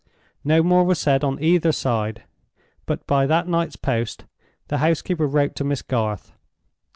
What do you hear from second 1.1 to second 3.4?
on either side, but by